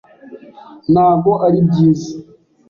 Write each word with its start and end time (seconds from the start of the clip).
ntago 0.91 1.31
ari 1.47 1.59
byiza 1.67 2.11